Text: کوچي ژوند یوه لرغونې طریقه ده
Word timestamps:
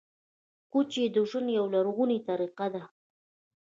کوچي 0.71 1.03
ژوند 1.29 1.47
یوه 1.57 1.71
لرغونې 1.73 2.17
طریقه 2.27 2.67
ده 2.73 2.83